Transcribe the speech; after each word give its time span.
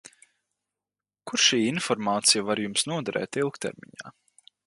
Kur 1.31 1.43
šī 1.43 1.59
informācija 1.65 2.45
var 2.49 2.63
Jums 2.65 2.87
noderēt 2.95 3.41
ilgtermiņā? 3.45 4.15